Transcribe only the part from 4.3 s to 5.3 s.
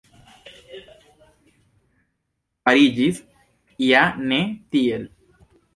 ne tiel.